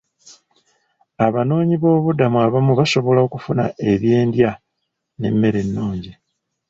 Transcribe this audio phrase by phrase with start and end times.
[1.25, 4.49] Abanoonyiboobubudamu abamu basobola okufuna ebyendya
[5.19, 6.11] n'emmere ennungi.